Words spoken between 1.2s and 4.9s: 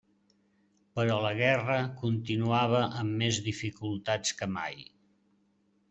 la guerra continuava amb més dificultats que mai.